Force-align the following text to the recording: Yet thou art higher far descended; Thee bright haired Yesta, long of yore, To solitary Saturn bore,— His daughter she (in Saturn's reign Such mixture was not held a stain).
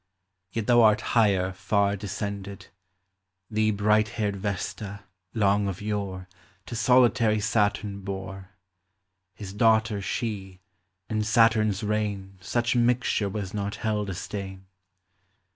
Yet 0.51 0.65
thou 0.65 0.81
art 0.81 1.01
higher 1.13 1.53
far 1.53 1.95
descended; 1.95 2.69
Thee 3.51 3.69
bright 3.69 4.07
haired 4.07 4.41
Yesta, 4.43 5.01
long 5.35 5.67
of 5.67 5.79
yore, 5.79 6.27
To 6.65 6.75
solitary 6.75 7.39
Saturn 7.39 7.99
bore,— 8.01 8.49
His 9.35 9.53
daughter 9.53 10.01
she 10.01 10.59
(in 11.07 11.23
Saturn's 11.23 11.83
reign 11.83 12.39
Such 12.41 12.75
mixture 12.75 13.29
was 13.29 13.53
not 13.53 13.75
held 13.75 14.09
a 14.09 14.15
stain). 14.15 14.65